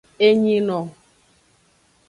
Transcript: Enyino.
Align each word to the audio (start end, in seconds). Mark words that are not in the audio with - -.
Enyino. 0.27 0.79